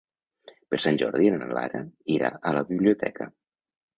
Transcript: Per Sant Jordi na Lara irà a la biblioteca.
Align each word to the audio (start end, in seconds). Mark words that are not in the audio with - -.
Per 0.71 0.79
Sant 0.85 0.95
Jordi 1.01 1.29
na 1.35 1.49
Lara 1.57 1.83
irà 2.15 2.33
a 2.53 2.57
la 2.59 2.63
biblioteca. 2.71 3.29